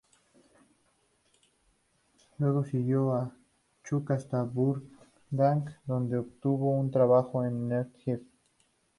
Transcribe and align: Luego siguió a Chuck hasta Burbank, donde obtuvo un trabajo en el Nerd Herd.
Luego 2.39 2.65
siguió 2.65 3.13
a 3.13 3.35
Chuck 3.83 4.09
hasta 4.09 4.41
Burbank, 4.41 5.69
donde 5.85 6.17
obtuvo 6.17 6.71
un 6.71 6.89
trabajo 6.89 7.45
en 7.45 7.51
el 7.53 7.67
Nerd 7.67 7.89
Herd. 8.07 8.21